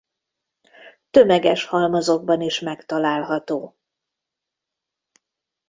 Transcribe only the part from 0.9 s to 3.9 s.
Tömeges halmazokban is megtalálható.